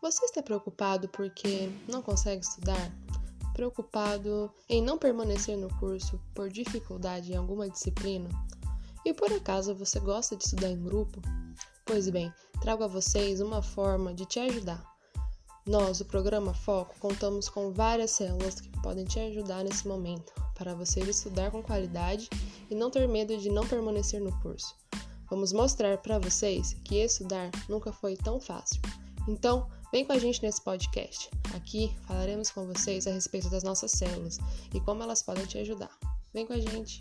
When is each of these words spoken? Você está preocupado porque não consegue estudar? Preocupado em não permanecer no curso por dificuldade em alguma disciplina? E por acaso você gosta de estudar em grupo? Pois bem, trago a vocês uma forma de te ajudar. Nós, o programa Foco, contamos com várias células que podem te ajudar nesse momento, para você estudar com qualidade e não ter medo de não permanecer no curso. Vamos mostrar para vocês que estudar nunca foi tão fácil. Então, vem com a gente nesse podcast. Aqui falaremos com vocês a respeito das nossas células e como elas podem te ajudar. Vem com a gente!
Você 0.00 0.24
está 0.24 0.40
preocupado 0.40 1.08
porque 1.08 1.70
não 1.88 2.00
consegue 2.00 2.44
estudar? 2.44 2.92
Preocupado 3.52 4.48
em 4.68 4.80
não 4.80 4.96
permanecer 4.96 5.58
no 5.58 5.68
curso 5.80 6.20
por 6.32 6.48
dificuldade 6.48 7.32
em 7.32 7.36
alguma 7.36 7.68
disciplina? 7.68 8.28
E 9.04 9.12
por 9.12 9.32
acaso 9.32 9.74
você 9.74 9.98
gosta 9.98 10.36
de 10.36 10.44
estudar 10.44 10.68
em 10.68 10.80
grupo? 10.80 11.20
Pois 11.84 12.08
bem, 12.08 12.32
trago 12.60 12.84
a 12.84 12.86
vocês 12.86 13.40
uma 13.40 13.60
forma 13.60 14.14
de 14.14 14.24
te 14.24 14.38
ajudar. 14.38 14.86
Nós, 15.66 16.00
o 16.00 16.04
programa 16.04 16.54
Foco, 16.54 16.94
contamos 17.00 17.48
com 17.48 17.72
várias 17.72 18.12
células 18.12 18.60
que 18.60 18.70
podem 18.80 19.04
te 19.04 19.18
ajudar 19.18 19.64
nesse 19.64 19.88
momento, 19.88 20.32
para 20.54 20.74
você 20.74 21.00
estudar 21.00 21.50
com 21.50 21.60
qualidade 21.60 22.30
e 22.70 22.74
não 22.74 22.88
ter 22.88 23.08
medo 23.08 23.36
de 23.36 23.50
não 23.50 23.66
permanecer 23.66 24.20
no 24.20 24.32
curso. 24.40 24.76
Vamos 25.28 25.52
mostrar 25.52 25.98
para 25.98 26.20
vocês 26.20 26.74
que 26.84 26.96
estudar 27.00 27.50
nunca 27.68 27.92
foi 27.92 28.16
tão 28.16 28.40
fácil. 28.40 28.80
Então, 29.26 29.68
vem 29.92 30.04
com 30.04 30.12
a 30.12 30.18
gente 30.18 30.42
nesse 30.42 30.62
podcast. 30.62 31.30
Aqui 31.54 31.94
falaremos 32.06 32.50
com 32.50 32.66
vocês 32.66 33.06
a 33.06 33.10
respeito 33.10 33.48
das 33.50 33.62
nossas 33.62 33.92
células 33.92 34.38
e 34.74 34.80
como 34.80 35.02
elas 35.02 35.22
podem 35.22 35.46
te 35.46 35.58
ajudar. 35.58 35.90
Vem 36.32 36.46
com 36.46 36.52
a 36.52 36.60
gente! 36.60 37.00